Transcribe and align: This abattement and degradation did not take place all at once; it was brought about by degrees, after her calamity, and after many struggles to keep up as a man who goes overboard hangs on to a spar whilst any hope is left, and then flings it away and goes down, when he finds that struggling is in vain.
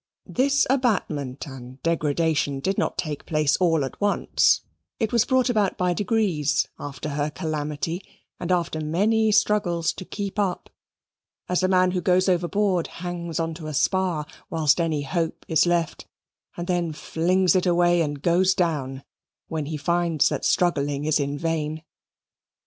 This 0.25 0.65
abattement 0.67 1.45
and 1.45 1.79
degradation 1.83 2.59
did 2.59 2.75
not 2.79 2.97
take 2.97 3.27
place 3.27 3.55
all 3.57 3.85
at 3.85 4.01
once; 4.01 4.61
it 4.99 5.13
was 5.13 5.25
brought 5.25 5.47
about 5.47 5.77
by 5.77 5.93
degrees, 5.93 6.67
after 6.79 7.09
her 7.09 7.29
calamity, 7.29 8.01
and 8.39 8.51
after 8.51 8.81
many 8.81 9.31
struggles 9.31 9.93
to 9.93 10.03
keep 10.03 10.39
up 10.39 10.71
as 11.47 11.61
a 11.61 11.67
man 11.67 11.91
who 11.91 12.01
goes 12.01 12.27
overboard 12.27 12.87
hangs 12.87 13.39
on 13.39 13.53
to 13.53 13.67
a 13.67 13.75
spar 13.75 14.25
whilst 14.49 14.81
any 14.81 15.03
hope 15.03 15.45
is 15.47 15.67
left, 15.67 16.07
and 16.57 16.65
then 16.65 16.93
flings 16.93 17.55
it 17.55 17.67
away 17.67 18.01
and 18.01 18.23
goes 18.23 18.55
down, 18.55 19.03
when 19.49 19.67
he 19.67 19.77
finds 19.77 20.29
that 20.29 20.43
struggling 20.43 21.05
is 21.05 21.19
in 21.19 21.37
vain. 21.37 21.83